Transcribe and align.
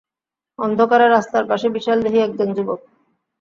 অন্ধকারে 0.59 1.05
রাস্তার 1.07 1.43
পাশে 1.47 1.67
বিশালদেহী 1.75 2.19
একজন 2.21 2.47
যুবক। 2.53 2.79